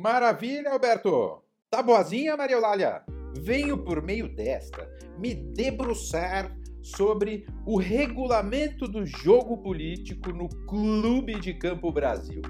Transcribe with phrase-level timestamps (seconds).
[0.00, 1.42] Maravilha, Alberto!
[1.68, 3.02] Tá boazinha, Maria Eulália?
[3.38, 4.88] Venho por meio desta
[5.18, 12.40] me debruçar sobre o regulamento do jogo político no Clube de Campo Brasil.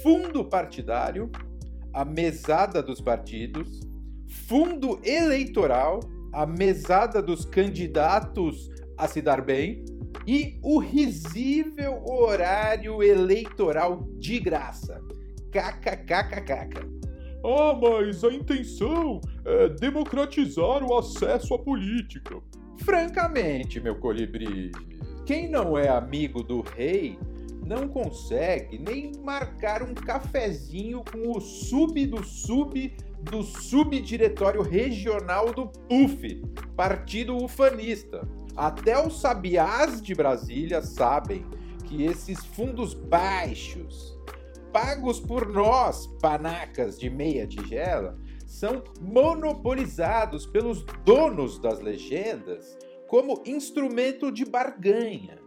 [0.00, 1.28] Fundo partidário,
[1.92, 3.80] a mesada dos partidos,
[4.46, 5.98] fundo eleitoral,
[6.32, 9.84] a mesada dos candidatos a se dar bem
[10.24, 15.02] e o risível horário eleitoral de graça.
[15.50, 17.00] KKKKK.
[17.44, 22.36] Ah, mas a intenção é democratizar o acesso à política.
[22.78, 24.70] Francamente, meu colibri,
[25.24, 27.18] quem não é amigo do rei
[27.66, 35.66] não consegue nem marcar um cafezinho com o sub do sub do subdiretório regional do
[35.66, 36.42] PUF,
[36.74, 38.26] Partido Ufanista.
[38.56, 41.44] Até os sabiás de Brasília sabem
[41.84, 44.18] que esses fundos baixos,
[44.72, 52.76] pagos por nós, panacas de meia tigela, são monopolizados pelos donos das legendas
[53.08, 55.38] como instrumento de barganha,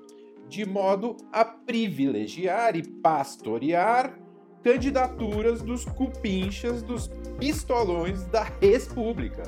[0.48, 4.20] de modo a privilegiar e pastorear
[4.64, 9.44] candidaturas dos cupinchas dos pistolões da República.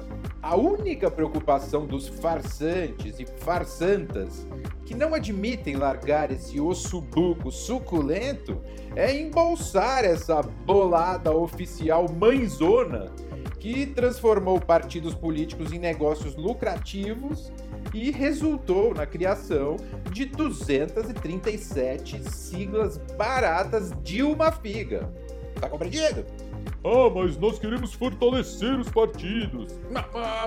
[0.46, 4.48] A única preocupação dos farsantes e farsantas
[4.86, 8.62] que não admitem largar esse osso buco suculento
[8.96, 13.12] é embolsar essa bolada oficial mãezona
[13.60, 17.52] que transformou partidos políticos em negócios lucrativos
[17.92, 19.78] e resultou na criação
[20.12, 25.12] de 237 siglas baratas de uma figa.
[25.60, 26.24] Tá compreendido?
[26.86, 29.80] Ah, mas nós queremos fortalecer os partidos.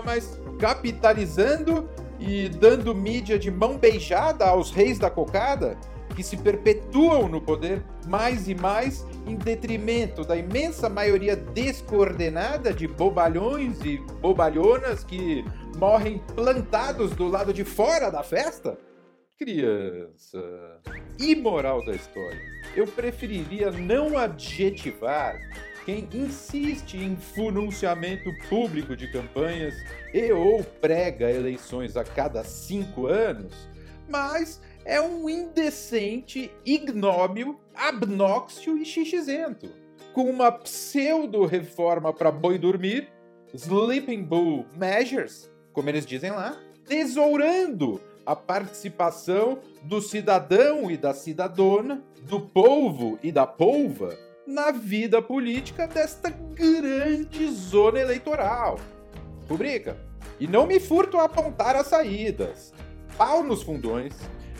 [0.05, 1.89] Mas capitalizando
[2.21, 5.77] e dando mídia de mão beijada aos reis da cocada,
[6.15, 12.87] que se perpetuam no poder mais e mais em detrimento da imensa maioria descoordenada de
[12.87, 15.45] bobalhões e bobalhonas que
[15.77, 18.79] morrem plantados do lado de fora da festa?
[19.37, 20.41] Criança.
[21.19, 22.41] Imoral da história.
[22.77, 25.37] Eu preferiria não adjetivar
[25.89, 29.75] quem insiste em fununciamento público de campanhas
[30.13, 33.55] e ou prega eleições a cada cinco anos,
[34.07, 39.71] mas é um indecente, ignóbil, abnóxio e xixizento,
[40.13, 43.09] com uma pseudo-reforma para boi dormir,
[43.55, 46.55] sleeping bull measures, como eles dizem lá,
[46.87, 55.21] tesourando a participação do cidadão e da cidadona, do povo e da polva na vida
[55.21, 58.81] política desta grande zona eleitoral.
[59.47, 59.99] Rubrica.
[60.41, 62.73] E não me furto a apontar as saídas.
[63.19, 64.15] Pau nos fundões,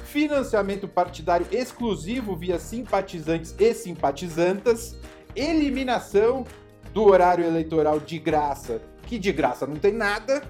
[0.05, 4.99] financiamento partidário exclusivo via simpatizantes e simpatizantas,
[5.35, 6.45] eliminação
[6.93, 10.43] do horário eleitoral de graça, que de graça não tem nada,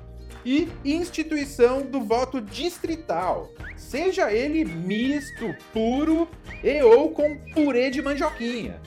[0.44, 6.28] e instituição do voto distrital, seja ele misto, puro
[6.64, 8.80] e ou com purê de mandioquinha.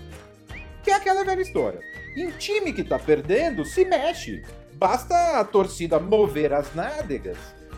[0.84, 1.80] Que é aquela velha história.
[2.16, 4.44] Em time que tá perdendo, se mexe.
[4.74, 7.38] Basta a torcida mover as nádegas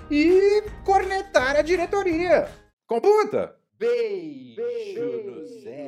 [0.10, 2.48] e cornetar a diretoria.
[2.88, 3.56] Computa!
[3.78, 5.83] Beijo, Beijo no cérebro.